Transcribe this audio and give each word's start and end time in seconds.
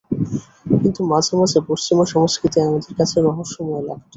কিন্তু 0.73 1.01
মাঝে 1.11 1.33
মাঝে 1.39 1.59
পশ্চিমা 1.69 2.03
সংস্কৃতি 2.13 2.57
আমার 2.61 2.81
কাছে 2.99 3.17
রহস্যময় 3.21 3.83
লাগতো। 3.87 4.05